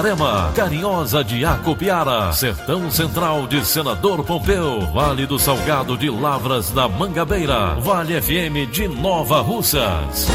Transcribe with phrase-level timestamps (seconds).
[0.00, 6.88] Itarema, Carinhosa de Acopiara, Sertão Central de Senador Pompeu, Vale do Salgado de Lavras da
[6.88, 10.26] Mangabeira, Vale FM de Nova Russas.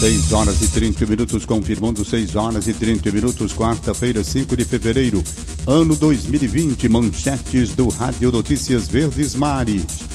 [0.00, 5.22] 6 horas e 30 minutos, confirmando 6 horas e 30 minutos, quarta-feira, 5 de fevereiro,
[5.66, 10.05] ano 2020, manchetes do Rádio Notícias Verdes Mares.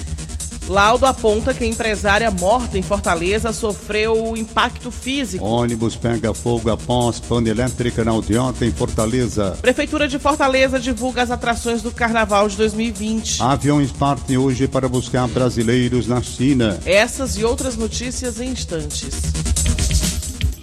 [0.72, 5.44] Laudo aponta que a empresária morta em Fortaleza sofreu impacto físico.
[5.44, 9.58] Ônibus pega fogo após pane elétrica na Aldeota em Fortaleza.
[9.62, 13.44] Prefeitura de Fortaleza divulga as atrações do Carnaval de 2020.
[13.44, 16.80] Aviões partem hoje para buscar brasileiros na China.
[16.86, 19.10] Essas e outras notícias em instantes.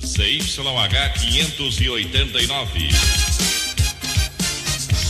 [0.00, 2.88] CYH 589.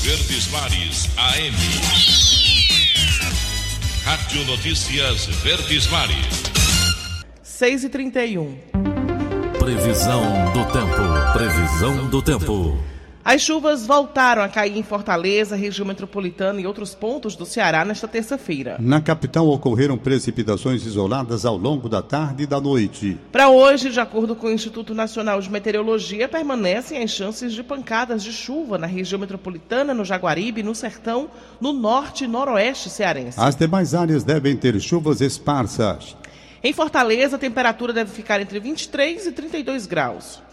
[0.03, 2.28] Verdes Mares AM.
[4.29, 6.43] Rádio Notícias Verdes Mares.
[7.43, 8.59] 6 e 31
[9.59, 11.33] Previsão do tempo.
[11.33, 12.79] Previsão do tempo.
[13.29, 18.09] As chuvas voltaram a cair em Fortaleza, região metropolitana e outros pontos do Ceará nesta
[18.09, 18.79] terça-feira.
[18.81, 23.19] Na capital ocorreram precipitações isoladas ao longo da tarde e da noite.
[23.31, 28.25] Para hoje, de acordo com o Instituto Nacional de Meteorologia, permanecem as chances de pancadas
[28.25, 31.29] de chuva na região metropolitana, no Jaguaribe, no Sertão,
[31.61, 33.39] no norte e noroeste cearense.
[33.39, 36.17] As demais áreas devem ter chuvas esparsas.
[36.65, 40.48] Em Fortaleza, a temperatura deve ficar entre 23 e 32 graus.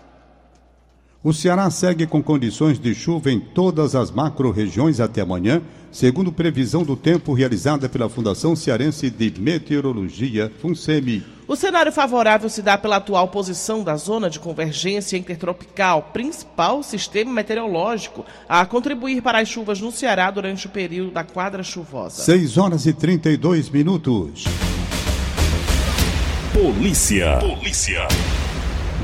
[1.25, 5.59] O Ceará segue com condições de chuva em todas as macro-regiões até amanhã,
[5.91, 11.23] segundo previsão do tempo realizada pela Fundação Cearense de Meteorologia, FUNSEMI.
[11.47, 17.33] O cenário favorável se dá pela atual posição da zona de convergência intertropical, principal sistema
[17.33, 22.21] meteorológico, a contribuir para as chuvas no Ceará durante o período da quadra chuvosa.
[22.21, 24.43] 6 horas e 32 minutos.
[26.53, 27.39] Polícia.
[27.39, 28.07] Polícia.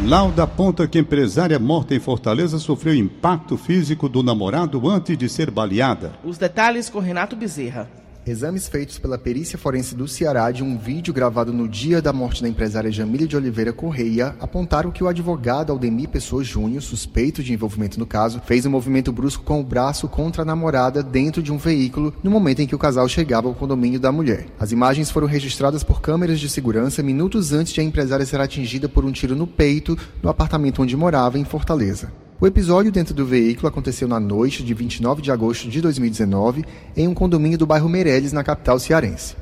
[0.05, 5.51] Lauda aponta que empresária morta em Fortaleza sofreu impacto físico do namorado antes de ser
[5.51, 6.13] baleada.
[6.23, 7.87] Os detalhes com Renato Bezerra.
[8.25, 12.43] Exames feitos pela perícia forense do Ceará de um vídeo gravado no dia da morte
[12.43, 17.51] da empresária Jamília de Oliveira Correia apontaram que o advogado Aldemir Pessoa Júnior, suspeito de
[17.51, 21.51] envolvimento no caso, fez um movimento brusco com o braço contra a namorada dentro de
[21.51, 24.45] um veículo no momento em que o casal chegava ao condomínio da mulher.
[24.59, 28.87] As imagens foram registradas por câmeras de segurança minutos antes de a empresária ser atingida
[28.87, 32.11] por um tiro no peito no apartamento onde morava em Fortaleza.
[32.41, 36.65] O episódio dentro do veículo aconteceu na noite de 29 de agosto de 2019
[36.97, 39.35] em um condomínio do bairro Meireles, na capital cearense.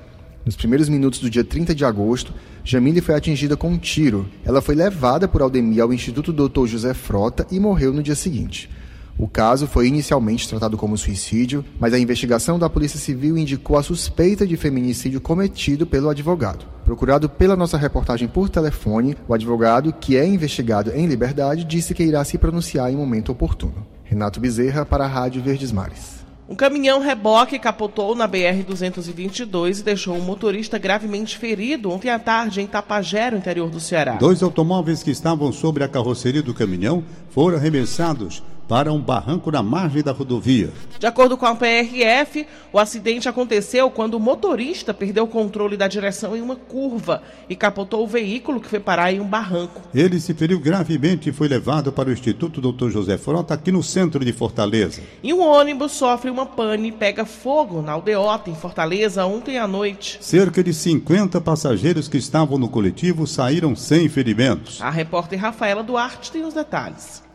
[0.45, 4.27] Nos primeiros minutos do dia 30 de agosto, Jamile foi atingida com um tiro.
[4.43, 6.65] Ela foi levada por Aldemir ao Instituto Dr.
[6.65, 8.69] José Frota e morreu no dia seguinte.
[9.19, 13.83] O caso foi inicialmente tratado como suicídio, mas a investigação da Polícia Civil indicou a
[13.83, 16.65] suspeita de feminicídio cometido pelo advogado.
[16.85, 22.01] Procurado pela nossa reportagem por telefone, o advogado, que é investigado em liberdade, disse que
[22.01, 23.85] irá se pronunciar em momento oportuno.
[24.05, 26.19] Renato Bezerra, para a Rádio Verdes Mares.
[26.47, 32.61] Um caminhão reboque capotou na BR-222 e deixou um motorista gravemente ferido ontem à tarde
[32.61, 34.13] em Tapajero, interior do Ceará.
[34.13, 39.63] Dois automóveis que estavam sobre a carroceria do caminhão foram arremessados para um barranco na
[39.63, 40.71] margem da rodovia.
[40.99, 45.87] De acordo com a PRF, o acidente aconteceu quando o motorista perdeu o controle da
[45.87, 49.81] direção em uma curva e capotou o veículo que foi parar em um barranco.
[49.91, 52.91] Ele se feriu gravemente e foi levado para o Instituto Dr.
[52.91, 55.01] José Frota, aqui no centro de Fortaleza.
[55.23, 59.67] E um ônibus sofre uma pane e pega fogo na aldeota, em Fortaleza, ontem à
[59.67, 60.19] noite.
[60.21, 64.79] Cerca de 50 passageiros que estavam no coletivo saíram sem ferimentos.
[64.79, 67.27] A repórter Rafaela Duarte tem os detalhes.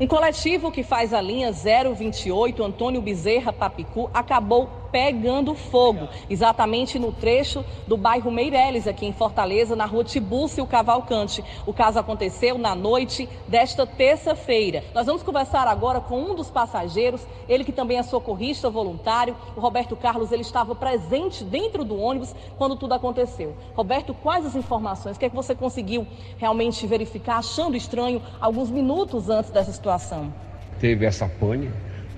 [0.00, 7.12] Um coletivo que faz a linha 028 Antônio Bezerra Papicu acabou pegando fogo, exatamente no
[7.12, 11.44] trecho do bairro Meireles, aqui em Fortaleza, na rua Tibúrcio Cavalcante.
[11.66, 14.84] O caso aconteceu na noite desta terça-feira.
[14.94, 19.60] Nós vamos conversar agora com um dos passageiros, ele que também é socorrista voluntário, o
[19.60, 23.56] Roberto Carlos, ele estava presente dentro do ônibus quando tudo aconteceu.
[23.74, 25.16] Roberto, quais as informações?
[25.16, 26.06] O que é que você conseguiu
[26.38, 30.32] realmente verificar, achando estranho alguns minutos antes dessa situação?
[30.80, 31.70] teve essa pane.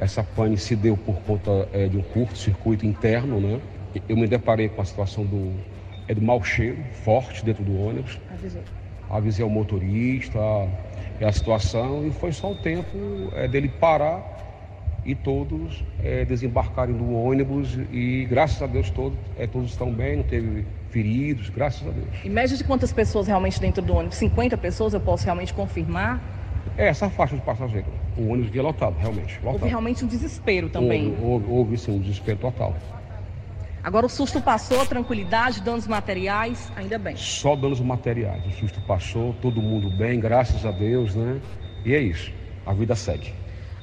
[0.03, 3.61] Essa pane se deu por conta é, de um curto-circuito interno, né?
[4.09, 5.53] Eu me deparei com a situação do,
[6.09, 8.19] é, do mau cheiro forte dentro do ônibus.
[8.29, 8.63] Avisei.
[9.09, 10.41] Avisei ao motorista,
[11.21, 12.99] é a situação, e foi só o tempo
[13.37, 14.27] é, dele parar
[15.05, 20.17] e todos é, desembarcarem do ônibus e graças a Deus todos, é, todos estão bem,
[20.17, 22.09] não teve feridos, graças a Deus.
[22.25, 24.17] E média de quantas pessoas realmente dentro do ônibus?
[24.17, 26.42] 50 pessoas, eu posso realmente confirmar?
[26.77, 27.93] É, essa faixa de passageiros.
[28.17, 29.37] O ônibus via lotado, realmente.
[29.37, 29.55] Lotado.
[29.55, 31.11] Houve realmente um desespero também.
[31.11, 32.75] Houve, houve, houve sim, um desespero total.
[33.85, 37.17] Agora o susto passou, tranquilidade, danos materiais, ainda bem.
[37.17, 38.47] Só danos materiais.
[38.47, 41.41] O susto passou, todo mundo bem, graças a Deus, né?
[41.85, 42.33] E é isso.
[42.65, 43.35] A vida segue.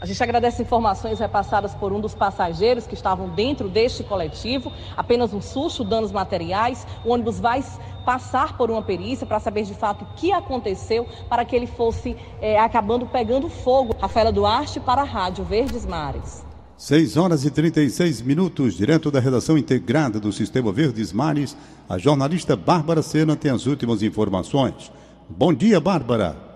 [0.01, 4.71] A gente agradece informações repassadas por um dos passageiros que estavam dentro deste coletivo.
[4.95, 6.87] Apenas um susto, danos materiais.
[7.03, 7.61] O ônibus vai
[8.05, 12.15] passar por uma perícia para saber de fato o que aconteceu para que ele fosse
[12.41, 13.95] é, acabando pegando fogo.
[13.99, 16.43] Rafaela Duarte para a Rádio Verdes Mares.
[16.77, 21.57] 6 horas e 36 minutos, direto da redação integrada do Sistema Verdes Mares,
[21.89, 24.89] a jornalista Bárbara Sena tem as últimas informações.
[25.29, 26.49] Bom dia, Bárbara.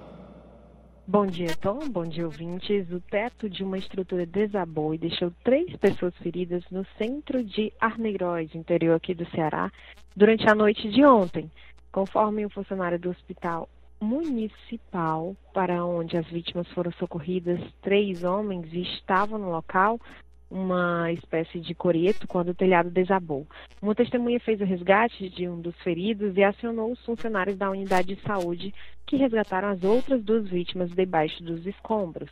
[1.05, 1.79] Bom dia, Tom.
[1.89, 2.89] Bom dia, ouvintes.
[2.89, 8.55] O teto de uma estrutura desabou e deixou três pessoas feridas no centro de Arneiroz,
[8.55, 9.69] interior aqui do Ceará,
[10.15, 11.51] durante a noite de ontem.
[11.91, 13.69] Conforme um funcionário do hospital
[14.01, 19.99] municipal para onde as vítimas foram socorridas, três homens estavam no local,
[20.51, 23.47] uma espécie de coreto, quando o telhado desabou.
[23.81, 28.15] Uma testemunha fez o resgate de um dos feridos e acionou os funcionários da unidade
[28.15, 28.73] de saúde
[29.05, 32.29] que resgataram as outras duas vítimas debaixo dos escombros.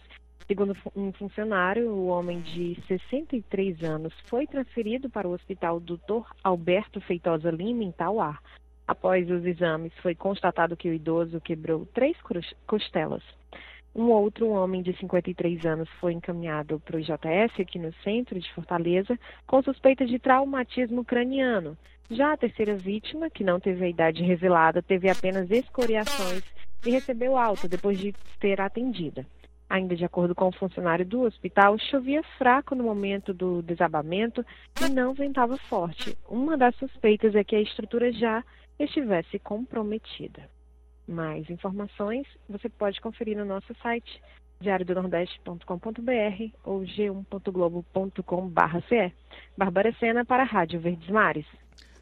[0.51, 6.27] Segundo um funcionário, o homem de 63 anos foi transferido para o hospital Dr.
[6.43, 8.37] Alberto Feitosa Lima, em Tauá.
[8.85, 12.17] Após os exames, foi constatado que o idoso quebrou três
[12.67, 13.23] costelas.
[13.95, 18.53] Um outro homem de 53 anos foi encaminhado para o IJS aqui no centro de
[18.53, 21.77] Fortaleza com suspeita de traumatismo craniano.
[22.09, 26.43] Já a terceira vítima, que não teve a idade revelada, teve apenas escoriações
[26.85, 29.25] e recebeu alta depois de ser atendida.
[29.71, 34.45] Ainda de acordo com o funcionário do hospital, chovia fraco no momento do desabamento
[34.81, 36.17] e não ventava forte.
[36.27, 38.43] Uma das suspeitas é que a estrutura já
[38.77, 40.49] estivesse comprometida.
[41.07, 44.21] Mais informações você pode conferir no nosso site
[44.59, 45.63] diariodonordeste.com.br
[46.65, 49.13] ou g1.globo.com.br.
[49.57, 51.45] Bárbara Sena para a Rádio Verdes Mares.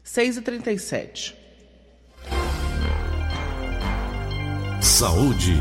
[0.04, 1.36] 6h37.
[4.82, 5.54] Saúde.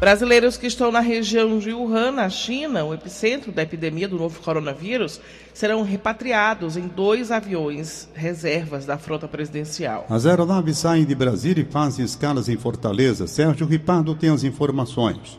[0.00, 4.40] Brasileiros que estão na região de Wuhan, na China, o epicentro da epidemia do novo
[4.40, 5.20] coronavírus,
[5.52, 10.06] serão repatriados em dois aviões reservas da frota presidencial.
[10.08, 13.26] As aeronaves saem de Brasília e fazem escalas em Fortaleza.
[13.26, 15.38] Sérgio Ripardo tem as informações.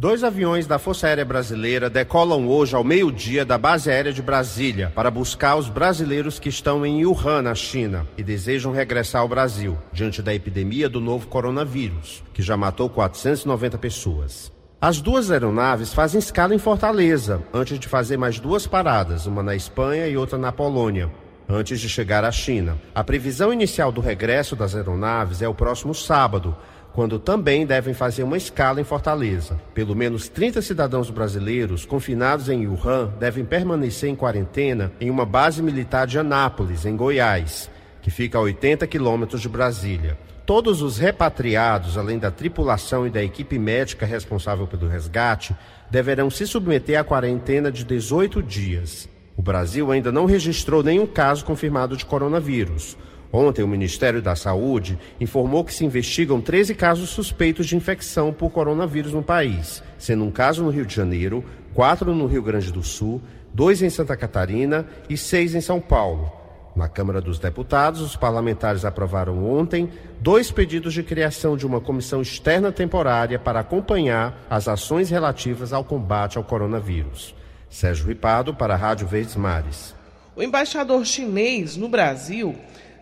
[0.00, 4.90] Dois aviões da Força Aérea Brasileira decolam hoje ao meio-dia da base aérea de Brasília
[4.94, 9.76] para buscar os brasileiros que estão em Wuhan, na China, e desejam regressar ao Brasil,
[9.92, 14.50] diante da epidemia do novo coronavírus, que já matou 490 pessoas.
[14.80, 19.54] As duas aeronaves fazem escala em Fortaleza, antes de fazer mais duas paradas, uma na
[19.54, 21.10] Espanha e outra na Polônia,
[21.46, 22.78] antes de chegar à China.
[22.94, 26.56] A previsão inicial do regresso das aeronaves é o próximo sábado,
[26.92, 29.60] quando também devem fazer uma escala em Fortaleza.
[29.74, 35.62] Pelo menos 30 cidadãos brasileiros confinados em Wuhan devem permanecer em quarentena em uma base
[35.62, 37.70] militar de Anápolis, em Goiás,
[38.02, 40.18] que fica a 80 quilômetros de Brasília.
[40.44, 45.54] Todos os repatriados, além da tripulação e da equipe médica responsável pelo resgate,
[45.88, 49.08] deverão se submeter à quarentena de 18 dias.
[49.36, 52.96] O Brasil ainda não registrou nenhum caso confirmado de coronavírus.
[53.32, 58.50] Ontem, o Ministério da Saúde informou que se investigam 13 casos suspeitos de infecção por
[58.50, 62.82] coronavírus no país, sendo um caso no Rio de Janeiro, quatro no Rio Grande do
[62.82, 63.22] Sul,
[63.54, 66.32] dois em Santa Catarina e seis em São Paulo.
[66.74, 72.22] Na Câmara dos Deputados, os parlamentares aprovaram ontem dois pedidos de criação de uma comissão
[72.22, 77.34] externa temporária para acompanhar as ações relativas ao combate ao coronavírus.
[77.68, 79.94] Sérgio Ripado, para a Rádio Verdes Mares.
[80.34, 82.56] O embaixador chinês no Brasil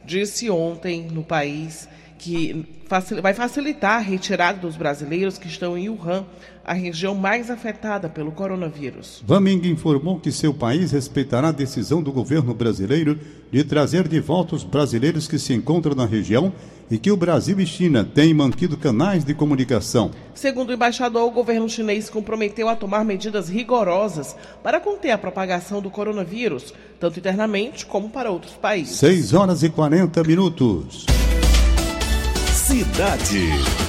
[0.08, 1.86] disse ontem no país
[2.18, 2.66] que
[3.22, 6.24] vai facilitar a retirada dos brasileiros que estão em Wuhan,
[6.64, 9.22] a região mais afetada pelo coronavírus.
[9.26, 13.20] Vaming informou que seu país respeitará a decisão do governo brasileiro
[13.52, 16.52] de trazer de volta os brasileiros que se encontram na região
[16.90, 20.10] e que o Brasil e China têm mantido canais de comunicação.
[20.34, 25.80] Segundo o embaixador, o governo chinês comprometeu a tomar medidas rigorosas para conter a propagação
[25.80, 28.96] do coronavírus, tanto internamente como para outros países.
[28.96, 31.06] 6 horas e 40 minutos.
[32.52, 33.87] Cidade.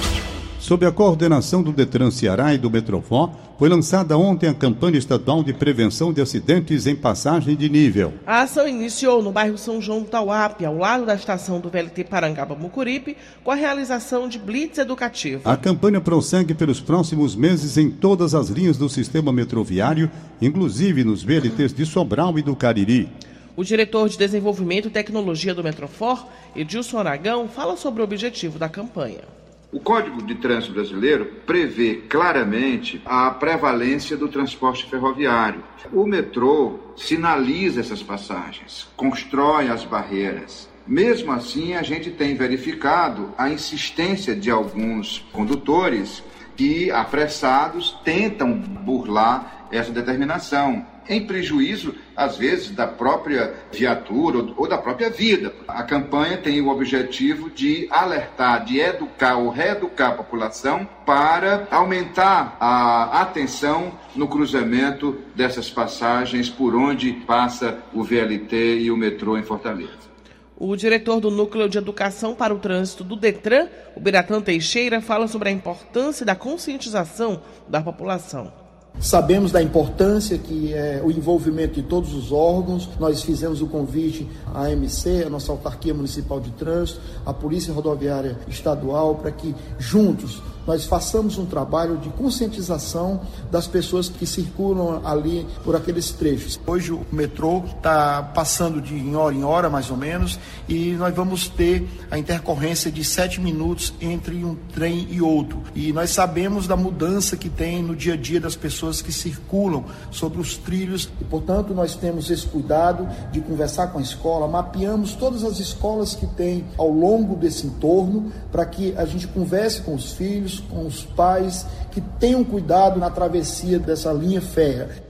[0.70, 5.42] Sob a coordenação do Detran Ceará e do Metrofó, foi lançada ontem a campanha estadual
[5.42, 8.14] de prevenção de acidentes em passagem de nível.
[8.24, 12.04] A ação iniciou no bairro São João do Tauape, ao lado da estação do VLT
[12.04, 15.42] Parangaba Mucuripe, com a realização de blitz educativo.
[15.44, 20.08] A campanha prossegue pelos próximos meses em todas as linhas do sistema metroviário,
[20.40, 23.08] inclusive nos VLTs de Sobral e do Cariri.
[23.56, 28.68] O diretor de Desenvolvimento e Tecnologia do Metrofor, Edilson Aragão, fala sobre o objetivo da
[28.68, 29.39] campanha.
[29.72, 35.62] O Código de Trânsito Brasileiro prevê claramente a prevalência do transporte ferroviário.
[35.92, 40.68] O metrô sinaliza essas passagens, constrói as barreiras.
[40.84, 46.20] Mesmo assim, a gente tem verificado a insistência de alguns condutores
[46.56, 54.78] que, apressados, tentam burlar essa determinação em prejuízo, às vezes, da própria viatura ou da
[54.78, 55.52] própria vida.
[55.66, 62.56] A campanha tem o objetivo de alertar, de educar ou reeducar a população para aumentar
[62.60, 69.42] a atenção no cruzamento dessas passagens por onde passa o VLT e o metrô em
[69.42, 70.10] Fortaleza.
[70.56, 75.26] O diretor do Núcleo de Educação para o Trânsito do Detran, o Biratan Teixeira, fala
[75.26, 78.59] sobre a importância da conscientização da população.
[78.98, 82.88] Sabemos da importância que é o envolvimento de todos os órgãos.
[82.98, 88.38] Nós fizemos o convite à AMC, a nossa autarquia municipal de trânsito, à Polícia Rodoviária
[88.48, 95.44] Estadual, para que juntos nós façamos um trabalho de conscientização das pessoas que circulam ali
[95.64, 96.60] por aqueles trechos.
[96.64, 101.12] Hoje o metrô está passando de em hora em hora, mais ou menos, e nós
[101.12, 105.60] vamos ter a intercorrência de sete minutos entre um trem e outro.
[105.74, 109.84] E nós sabemos da mudança que tem no dia a dia das pessoas que circulam
[110.12, 115.14] sobre os trilhos, e portanto nós temos esse cuidado de conversar com a escola, mapeamos
[115.14, 119.96] todas as escolas que tem ao longo desse entorno, para que a gente converse com
[119.96, 125.02] os filhos filhos, com os pais, que tenham cuidado na travessia dessa linha férrea.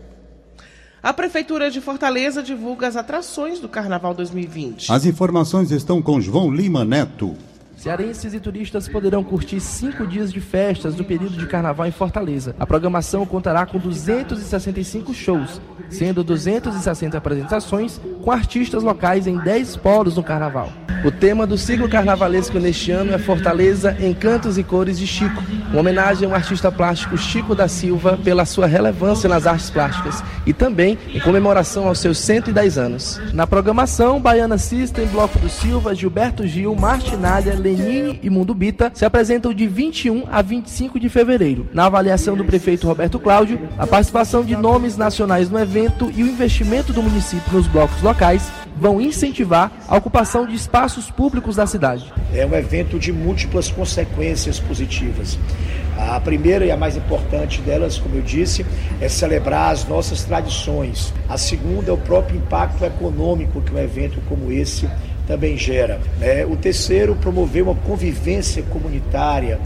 [1.02, 4.92] A Prefeitura de Fortaleza divulga as atrações do Carnaval 2020.
[4.92, 7.34] As informações estão com João Lima Neto.
[7.80, 12.54] Cearenses e turistas poderão curtir cinco dias de festas no período de carnaval em Fortaleza.
[12.60, 20.16] A programação contará com 265 shows, sendo 260 apresentações com artistas locais em 10 polos
[20.16, 20.70] no carnaval.
[21.02, 25.80] O tema do ciclo carnavalesco neste ano é Fortaleza, Encantos e Cores de Chico, uma
[25.80, 30.98] homenagem ao artista plástico Chico da Silva pela sua relevância nas artes plásticas e também
[31.14, 33.18] em comemoração aos seus 110 anos.
[33.32, 39.04] Na programação, Baiana System, Bloco do Silva, Gilberto Gil, Martinalha, Lenine e Mundo Bita se
[39.04, 41.68] apresentam de 21 a 25 de fevereiro.
[41.72, 46.26] Na avaliação do prefeito Roberto Cláudio, a participação de nomes nacionais no evento e o
[46.26, 52.12] investimento do município nos blocos locais vão incentivar a ocupação de espaços públicos da cidade.
[52.34, 55.38] É um evento de múltiplas consequências positivas.
[55.96, 58.64] A primeira e a mais importante delas, como eu disse,
[59.00, 61.12] é celebrar as nossas tradições.
[61.28, 64.88] A segunda é o próprio impacto econômico que um evento como esse
[65.30, 66.00] também gera.
[66.18, 66.44] Né?
[66.44, 69.60] O terceiro, promover uma convivência comunitária,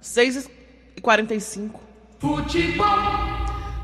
[0.00, 0.48] 6
[0.96, 1.78] e 45
[2.18, 2.86] Futebol.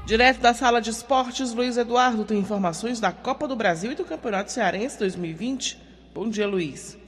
[0.07, 4.07] Direto da sala de esportes, Luiz Eduardo tem informações da Copa do Brasil e do
[4.07, 5.79] Campeonato Cearense 2020.
[6.15, 7.00] Bom dia, Luiz.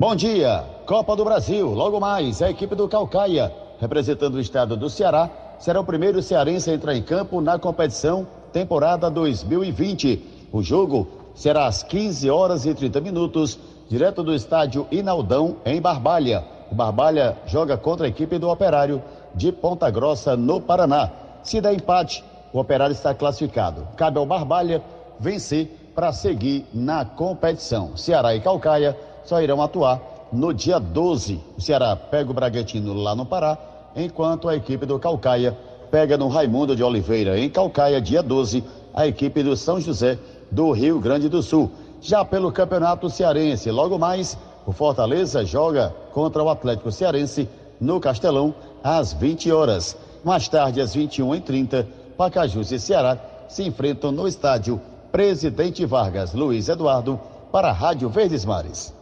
[0.00, 1.74] Bom dia, Copa do Brasil.
[1.74, 5.28] Logo mais, a equipe do Calcaia, representando o estado do Ceará,
[5.58, 10.48] será o primeiro cearense a entrar em campo na competição temporada 2020.
[10.50, 13.58] O jogo será às 15 horas e 30 minutos,
[13.90, 16.46] direto do estádio Inaldão, em Barbalha.
[16.72, 19.02] O Barbalha joga contra a equipe do Operário
[19.34, 21.10] de Ponta Grossa, no Paraná.
[21.42, 23.86] Se der empate, o Operário está classificado.
[23.98, 24.82] Cabe ao Barbalha
[25.18, 27.98] vencer para seguir na competição.
[27.98, 30.00] Ceará e Calcaia só irão atuar
[30.32, 31.40] no dia 12.
[31.56, 33.58] O Ceará pega o Bragantino lá no Pará,
[33.96, 35.56] enquanto a equipe do Calcaia
[35.90, 38.62] pega no Raimundo de Oliveira, em Calcaia, dia 12,
[38.94, 40.18] a equipe do São José
[40.50, 41.70] do Rio Grande do Sul.
[42.00, 47.48] Já pelo Campeonato Cearense, logo mais, o Fortaleza joga contra o Atlético Cearense
[47.80, 49.96] no Castelão às 20 horas.
[50.24, 51.86] Mais tarde, às 21h30,
[52.16, 57.18] Pacajus e Ceará se enfrentam no estádio Presidente Vargas Luiz Eduardo
[57.50, 58.99] para a Rádio Verdes Mares.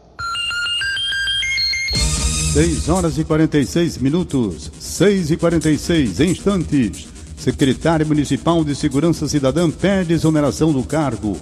[2.59, 7.07] 6 horas e 46 minutos, 6 e 46 instantes.
[7.37, 11.41] Secretário Municipal de Segurança Cidadã pede exoneração do cargo.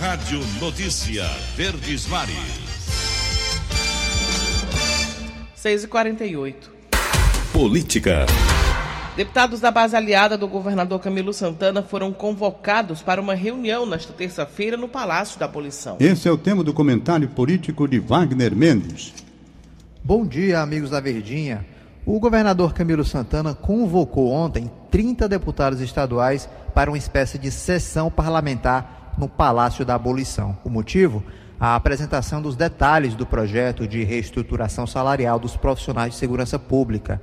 [0.00, 2.34] Rádio Notícia Verdes Mares.
[5.54, 6.70] 6 e 48
[7.52, 8.26] Política.
[9.16, 14.76] Deputados da base aliada do governador Camilo Santana foram convocados para uma reunião nesta terça-feira
[14.76, 15.96] no Palácio da Abolição.
[15.98, 19.14] Esse é o tema do comentário político de Wagner Mendes.
[20.04, 21.64] Bom dia, amigos da Verdinha.
[22.04, 29.14] O governador Camilo Santana convocou ontem 30 deputados estaduais para uma espécie de sessão parlamentar
[29.16, 30.58] no Palácio da Abolição.
[30.62, 31.24] O motivo?
[31.58, 37.18] A apresentação dos detalhes do projeto de reestruturação salarial dos profissionais de segurança pública.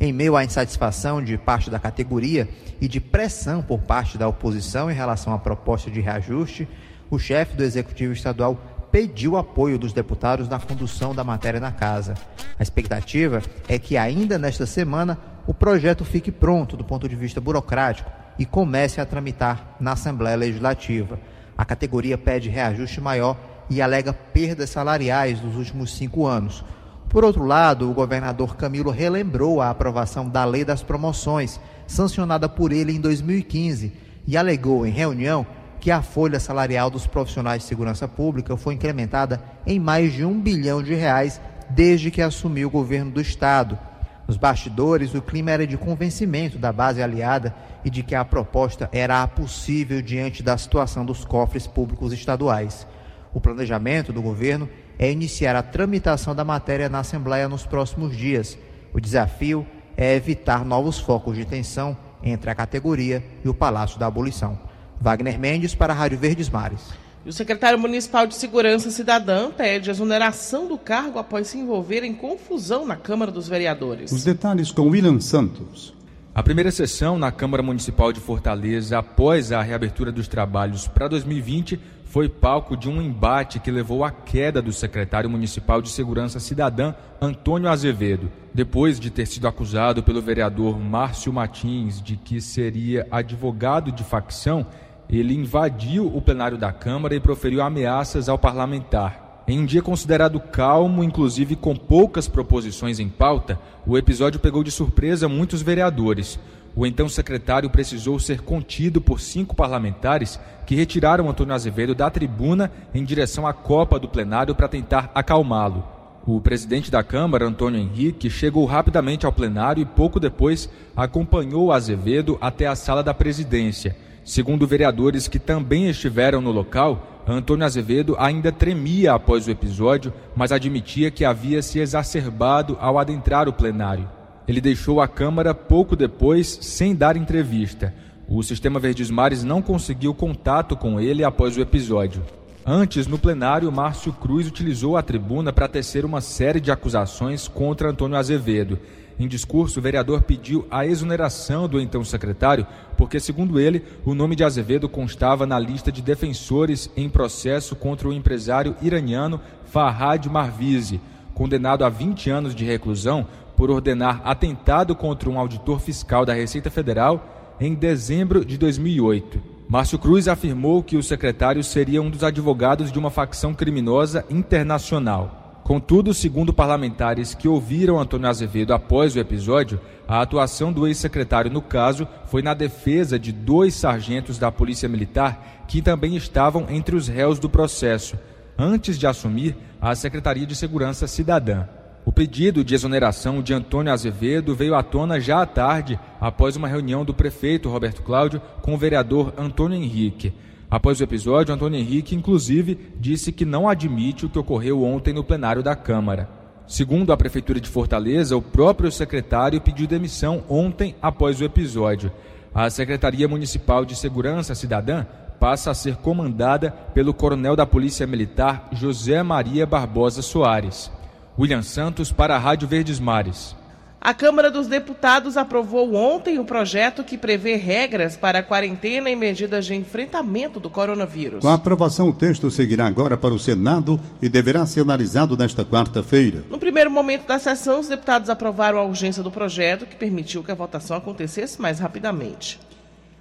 [0.00, 2.48] Em meio à insatisfação de parte da categoria
[2.80, 6.68] e de pressão por parte da oposição em relação à proposta de reajuste,
[7.10, 8.56] o chefe do Executivo Estadual
[8.92, 12.14] pediu apoio dos deputados na condução da matéria na casa.
[12.56, 17.40] A expectativa é que ainda nesta semana o projeto fique pronto do ponto de vista
[17.40, 21.18] burocrático e comece a tramitar na Assembleia Legislativa.
[21.56, 23.36] A categoria pede reajuste maior
[23.68, 26.64] e alega perdas salariais nos últimos cinco anos.
[27.08, 32.70] Por outro lado, o governador Camilo relembrou a aprovação da Lei das Promoções, sancionada por
[32.70, 33.92] ele em 2015,
[34.26, 35.46] e alegou em reunião
[35.80, 40.38] que a folha salarial dos profissionais de segurança pública foi incrementada em mais de um
[40.38, 41.40] bilhão de reais
[41.70, 43.78] desde que assumiu o governo do Estado.
[44.26, 48.90] Nos bastidores, o clima era de convencimento da base aliada e de que a proposta
[48.92, 52.86] era possível diante da situação dos cofres públicos estaduais.
[53.32, 54.68] O planejamento do governo
[54.98, 58.58] é iniciar a tramitação da matéria na Assembleia nos próximos dias.
[58.92, 59.64] O desafio
[59.96, 64.58] é evitar novos focos de tensão entre a categoria e o Palácio da Abolição.
[65.00, 66.80] Wagner Mendes para a Rádio Verdes Mares.
[67.24, 72.14] E o secretário municipal de Segurança Cidadã pede exoneração do cargo após se envolver em
[72.14, 74.10] confusão na Câmara dos Vereadores.
[74.10, 75.94] Os detalhes com William Santos.
[76.34, 81.80] A primeira sessão na Câmara Municipal de Fortaleza, após a reabertura dos trabalhos para 2020,
[82.08, 86.94] foi palco de um embate que levou à queda do secretário municipal de Segurança Cidadã,
[87.20, 93.92] Antônio Azevedo, depois de ter sido acusado pelo vereador Márcio Martins de que seria advogado
[93.92, 94.66] de facção.
[95.08, 99.44] Ele invadiu o plenário da Câmara e proferiu ameaças ao parlamentar.
[99.46, 104.70] Em um dia considerado calmo, inclusive com poucas proposições em pauta, o episódio pegou de
[104.70, 106.38] surpresa muitos vereadores.
[106.78, 112.70] O então secretário precisou ser contido por cinco parlamentares que retiraram Antônio Azevedo da tribuna
[112.94, 115.84] em direção à copa do plenário para tentar acalmá-lo.
[116.24, 122.38] O presidente da Câmara, Antônio Henrique, chegou rapidamente ao plenário e pouco depois acompanhou Azevedo
[122.40, 123.96] até a sala da presidência.
[124.24, 130.52] Segundo vereadores que também estiveram no local, Antônio Azevedo ainda tremia após o episódio, mas
[130.52, 134.17] admitia que havia se exacerbado ao adentrar o plenário.
[134.48, 137.92] Ele deixou a Câmara pouco depois sem dar entrevista.
[138.26, 142.22] O Sistema Verdes Mares não conseguiu contato com ele após o episódio.
[142.64, 147.90] Antes, no plenário, Márcio Cruz utilizou a tribuna para tecer uma série de acusações contra
[147.90, 148.78] Antônio Azevedo.
[149.18, 154.34] Em discurso, o vereador pediu a exoneração do então secretário, porque, segundo ele, o nome
[154.34, 161.00] de Azevedo constava na lista de defensores em processo contra o empresário iraniano Farhad Marvizi,
[161.34, 163.26] condenado a 20 anos de reclusão
[163.58, 169.42] por ordenar atentado contra um auditor fiscal da Receita Federal em dezembro de 2008.
[169.68, 175.60] Márcio Cruz afirmou que o secretário seria um dos advogados de uma facção criminosa internacional.
[175.64, 181.60] Contudo, segundo parlamentares que ouviram Antônio Azevedo após o episódio, a atuação do ex-secretário no
[181.60, 187.08] caso foi na defesa de dois sargentos da Polícia Militar que também estavam entre os
[187.08, 188.16] réus do processo,
[188.56, 191.66] antes de assumir a Secretaria de Segurança Cidadã.
[192.08, 196.66] O pedido de exoneração de Antônio Azevedo veio à tona já à tarde, após uma
[196.66, 200.32] reunião do prefeito Roberto Cláudio com o vereador Antônio Henrique.
[200.70, 205.22] Após o episódio, Antônio Henrique, inclusive, disse que não admite o que ocorreu ontem no
[205.22, 206.30] plenário da Câmara.
[206.66, 212.10] Segundo a Prefeitura de Fortaleza, o próprio secretário pediu demissão ontem após o episódio.
[212.54, 215.04] A Secretaria Municipal de Segurança Cidadã
[215.38, 220.90] passa a ser comandada pelo coronel da Polícia Militar José Maria Barbosa Soares.
[221.38, 223.54] William Santos para a Rádio Verdes Mares.
[224.00, 229.14] A Câmara dos Deputados aprovou ontem o projeto que prevê regras para a quarentena e
[229.14, 231.42] medidas de enfrentamento do coronavírus.
[231.42, 235.64] Com a aprovação, o texto seguirá agora para o Senado e deverá ser analisado nesta
[235.64, 236.42] quarta-feira.
[236.50, 240.50] No primeiro momento da sessão, os deputados aprovaram a urgência do projeto, que permitiu que
[240.50, 242.58] a votação acontecesse mais rapidamente.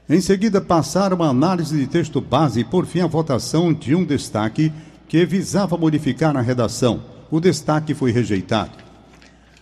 [0.09, 4.05] Em seguida, passaram a análise de texto base e, por fim, a votação de um
[4.05, 4.71] destaque
[5.07, 8.71] que visava modificar a redação o destaque foi rejeitado.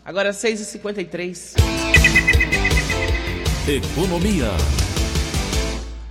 [0.03, 1.55] Agora 6h53.
[3.67, 4.51] Economia.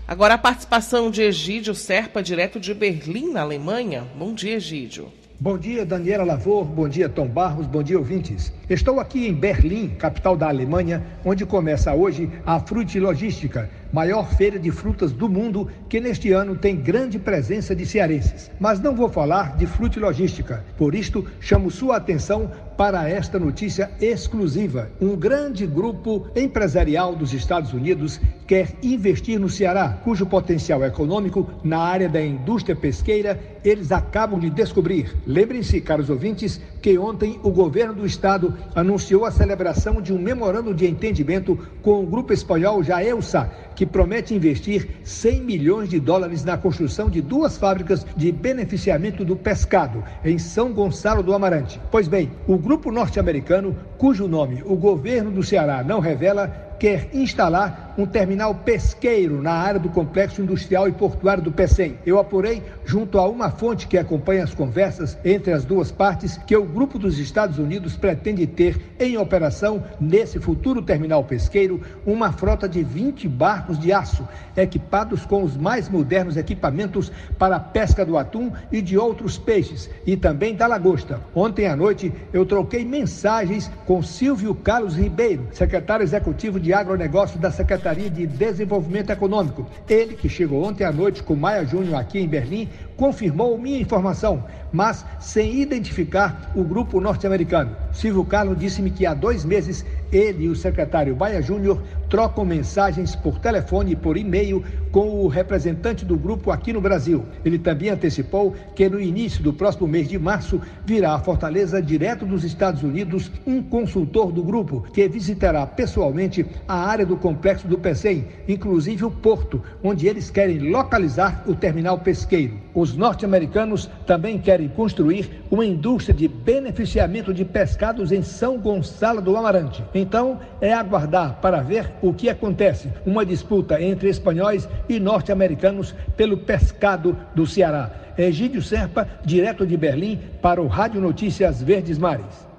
[0.07, 4.05] Agora a participação de Egídio Serpa, direto de Berlim, na Alemanha.
[4.17, 5.11] Bom dia, Egídio.
[5.41, 6.65] Bom dia, Daniela Lavor.
[6.65, 7.67] Bom dia, Tom Barros.
[7.67, 8.53] Bom dia, ouvintes.
[8.69, 14.71] Estou aqui em Berlim, capital da Alemanha, onde começa hoje a Frutilogística, maior feira de
[14.71, 18.51] frutas do mundo, que neste ano tem grande presença de cearenses.
[18.59, 24.91] Mas não vou falar de frutilogística, por isto chamo sua atenção para esta notícia exclusiva.
[25.01, 31.79] Um grande grupo empresarial dos Estados Unidos quer investir no Ceará, cujo potencial econômico na
[31.79, 35.17] área da indústria pesqueira eles acabam de descobrir.
[35.27, 40.75] Lembrem-se, caros ouvintes, que ontem o governo do estado anunciou a celebração de um memorando
[40.75, 46.57] de entendimento com o grupo espanhol Jaelsa, que promete investir 100 milhões de dólares na
[46.57, 51.81] construção de duas fábricas de beneficiamento do pescado em São Gonçalo do Amarante.
[51.91, 57.95] Pois bem, o grupo norte-americano, cujo nome o governo do Ceará não revela, quer instalar
[57.97, 61.97] um terminal pesqueiro na área do complexo industrial e portuário do PECEM.
[62.05, 66.57] Eu apurei, junto a uma fonte que acompanha as conversas entre as duas partes, que
[66.57, 72.69] o grupo dos Estados Unidos pretende ter em operação, nesse futuro terminal pesqueiro, uma frota
[72.69, 78.19] de 20 barcos de aço, equipados com os mais modernos equipamentos para a pesca do
[78.19, 81.21] atum e de outros peixes, e também da lagosta.
[81.35, 87.51] Ontem à noite, eu troquei mensagens com Silvio Carlos Ribeiro, secretário executivo de agronegócio da
[87.51, 89.67] Secretaria de Desenvolvimento Econômico.
[89.89, 94.45] Ele, que chegou ontem à noite com Maia Júnior aqui em Berlim, confirmou minha informação,
[94.75, 97.77] mas sem identificar o grupo norte-americano.
[97.93, 103.17] Silvio Carlos disse-me que há dois meses ele e o secretário Baia Júnior trocam mensagens
[103.17, 107.25] por telefone e por e-mail com o representante do grupo aqui no Brasil.
[107.45, 112.25] Ele também antecipou que no início do próximo mês de março virá a Fortaleza, direto
[112.25, 117.79] dos Estados Unidos, um consultor do grupo que visitará pessoalmente a área do complexo do
[117.79, 122.57] PECEM, inclusive o porto, onde eles querem localizar o terminal pesqueiro.
[122.73, 129.37] Os norte-americanos também querem construir uma indústria de beneficiamento de pescados em São Gonçalo do
[129.37, 129.85] Amarante.
[129.95, 132.89] Então, é aguardar para ver o que acontece.
[133.05, 137.91] Uma disputa entre espanhóis e norte-americanos pelo pescado do Ceará.
[138.17, 142.54] Egídio Serpa, direto de Berlim, para o Rádio Notícias Verdes Mares.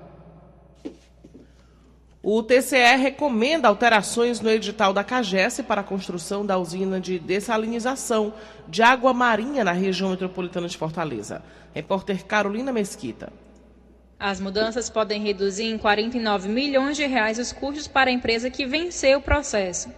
[2.27, 8.33] O TCE recomenda alterações no edital da CAGES para a construção da usina de dessalinização
[8.67, 11.43] de água marinha na região metropolitana de Fortaleza.
[11.71, 13.31] Repórter Carolina Mesquita.
[14.19, 18.65] As mudanças podem reduzir em 49 milhões de reais os custos para a empresa que
[18.65, 19.89] venceu o processo.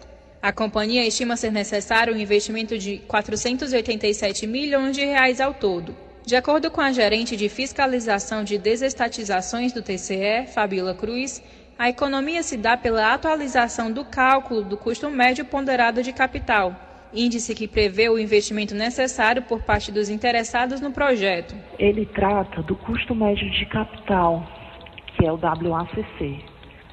[0.42, 5.96] A companhia estima ser necessário um investimento de 487 milhões de reais ao todo.
[6.26, 11.42] De acordo com a gerente de fiscalização de desestatizações do TCE, Fabiola Cruz,
[11.78, 16.76] a economia se dá pela atualização do cálculo do custo médio ponderado de capital,
[17.14, 21.56] índice que prevê o investimento necessário por parte dos interessados no projeto.
[21.78, 24.44] Ele trata do custo médio de capital,
[25.16, 26.44] que é o WACC.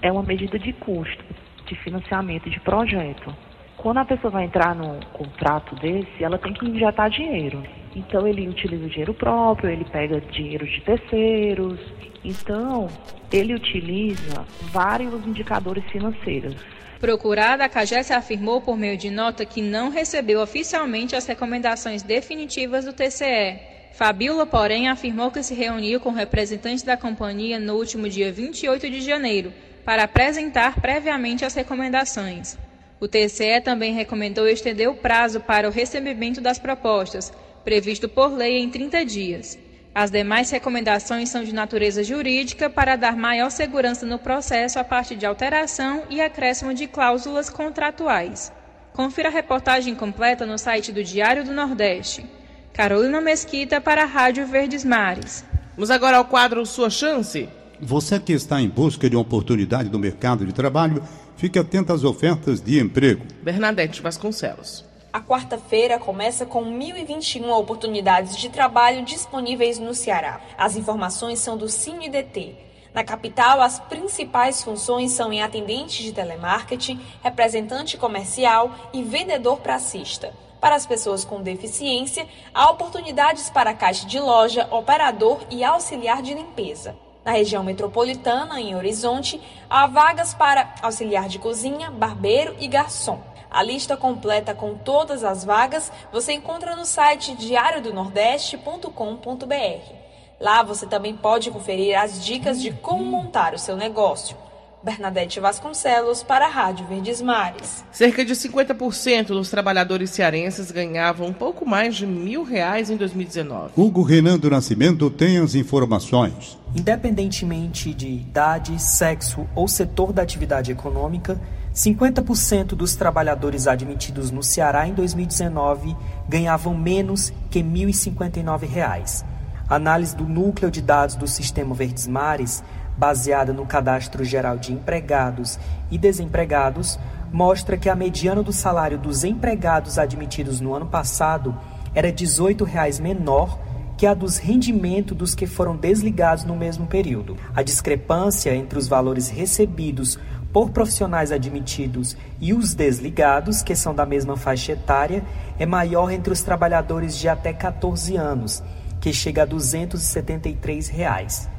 [0.03, 1.25] É uma medida de custo
[1.67, 3.35] de financiamento de projeto.
[3.79, 7.63] Quando a pessoa vai entrar num contrato desse, ela tem que injetar dinheiro.
[7.95, 11.79] Então ele utiliza o dinheiro próprio, ele pega dinheiro de terceiros.
[12.25, 12.89] Então,
[13.31, 16.57] ele utiliza vários indicadores financeiros.
[16.99, 22.87] Procurada, a CAGES afirmou por meio de nota que não recebeu oficialmente as recomendações definitivas
[22.87, 23.59] do TCE.
[23.93, 29.03] Fabiola, porém, afirmou que se reuniu com representantes da companhia no último dia 28 de
[29.03, 29.53] janeiro
[29.85, 32.59] para apresentar previamente as recomendações.
[32.99, 37.33] O TCE também recomendou estender o prazo para o recebimento das propostas,
[37.65, 39.59] previsto por lei em 30 dias.
[39.95, 45.15] As demais recomendações são de natureza jurídica para dar maior segurança no processo a partir
[45.15, 48.53] de alteração e acréscimo de cláusulas contratuais.
[48.93, 52.27] Confira a reportagem completa no site do Diário do Nordeste.
[52.73, 55.45] Carolina Mesquita para a Rádio Verdes Mares.
[55.77, 57.49] Vamos agora ao quadro Sua Chance.
[57.81, 61.03] Você que está em busca de uma oportunidade no mercado de trabalho,
[61.37, 63.25] fique atento às ofertas de emprego.
[63.43, 64.85] Bernadette Vasconcelos.
[65.15, 70.41] A quarta-feira começa com 1.021 oportunidades de trabalho disponíveis no Ceará.
[70.59, 72.57] As informações são do CineDT.
[72.93, 80.35] Na capital, as principais funções são em atendente de telemarketing, representante comercial e vendedor pracista.
[80.61, 86.35] Para as pessoas com deficiência, há oportunidades para caixa de loja, operador e auxiliar de
[86.35, 86.97] limpeza.
[87.25, 93.23] Na região metropolitana, em Horizonte, há vagas para auxiliar de cozinha, barbeiro e garçom.
[93.55, 99.93] A lista completa com todas as vagas você encontra no site diariodonordeste.com.br.
[100.41, 104.37] Lá você também pode conferir as dicas de como montar o seu negócio.
[104.83, 107.85] Bernadette Vasconcelos para a Rádio Verdes Mares.
[107.93, 113.75] Cerca de 50% dos trabalhadores cearenses ganhavam um pouco mais de mil reais em 2019.
[113.77, 116.59] Hugo Renan do Nascimento tem as informações.
[116.75, 121.41] Independentemente de idade, sexo ou setor da atividade econômica,
[121.75, 125.97] 50% dos trabalhadores admitidos no Ceará em 2019
[126.29, 129.25] ganhavam menos que R$ 1.059.
[129.69, 132.63] A análise do núcleo de dados do Sistema Verdes Mares,
[132.97, 135.59] baseada no Cadastro Geral de Empregados
[135.91, 136.97] e Desempregados,
[137.33, 141.59] mostra que a mediana do salário dos empregados admitidos no ano passado
[141.93, 143.59] era R$ 18,00 menor
[143.97, 147.37] que a dos rendimentos dos que foram desligados no mesmo período.
[147.55, 150.19] A discrepância entre os valores recebidos
[150.55, 155.25] por profissionais admitidos e os desligados, que são da mesma faixa etária,
[155.59, 158.63] é maior entre os trabalhadores de até 14 anos,
[159.01, 161.51] que chega a 273 reais.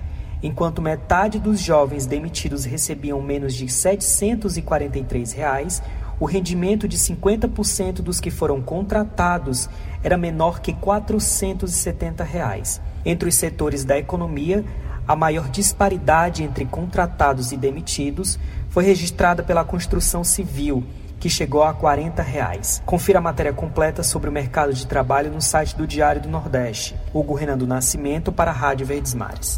[0.41, 5.83] Enquanto metade dos jovens demitidos recebiam menos de 743 reais,
[6.17, 9.69] o rendimento de 50% dos que foram contratados
[10.01, 12.79] era menor que 470 reais.
[13.03, 14.63] Entre os setores da economia,
[15.07, 18.39] a maior disparidade entre contratados e demitidos
[18.69, 20.83] foi registrada pela construção civil,
[21.19, 22.81] que chegou a 40 reais.
[22.85, 26.95] Confira a matéria completa sobre o mercado de trabalho no site do Diário do Nordeste.
[27.13, 29.57] Hugo Renan do Nascimento para a Rádio Verdes Mares.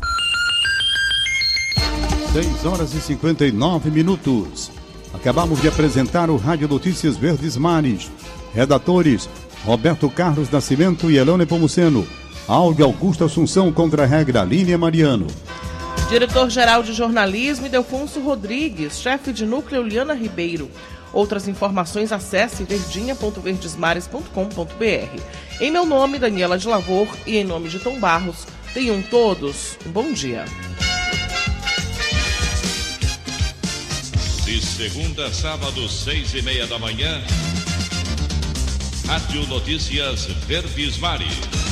[2.34, 4.72] 6 horas e 59 minutos.
[5.14, 8.12] Acabamos de apresentar o Rádio Notícias Verdes Mares.
[8.54, 9.28] Redatores:
[9.66, 12.06] Roberto Carlos Nascimento e Elone Pomuceno.
[12.48, 15.28] Áudio Augusto Assunção contra a regra Línia Mariano.
[16.10, 20.72] Diretor-geral de jornalismo Idelfonso Rodrigues, chefe de núcleo Liana Ribeiro.
[21.12, 25.22] Outras informações acesse verdinha.verdesmares.com.br.
[25.60, 29.92] Em meu nome, Daniela de Lavor, e em nome de Tom Barros, tenham todos um
[29.92, 30.46] bom dia.
[34.46, 37.22] De segunda a sábado, seis e meia da manhã,
[39.06, 41.67] Rádio Notícias Verdes Mares.